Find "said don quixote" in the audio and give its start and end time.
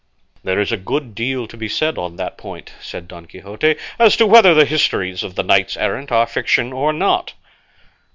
2.81-3.75